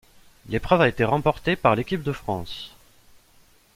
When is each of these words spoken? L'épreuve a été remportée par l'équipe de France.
L'épreuve 0.47 0.81
a 0.81 0.87
été 0.87 1.03
remportée 1.03 1.55
par 1.55 1.75
l'équipe 1.75 2.01
de 2.01 2.11
France. 2.11 2.73